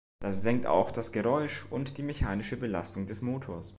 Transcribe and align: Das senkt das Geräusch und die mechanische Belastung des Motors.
Das 0.19 0.41
senkt 0.41 0.65
das 0.65 1.11
Geräusch 1.11 1.67
und 1.69 1.99
die 1.99 2.01
mechanische 2.01 2.57
Belastung 2.57 3.05
des 3.05 3.21
Motors. 3.21 3.69